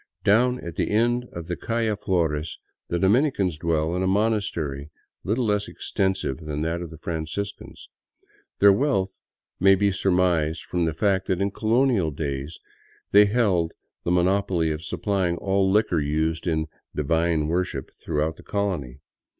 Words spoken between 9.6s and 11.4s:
be surmised from the fact that